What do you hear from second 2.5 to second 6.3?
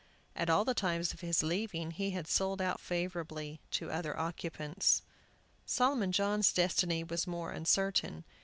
out favorably to other occupants. Solomon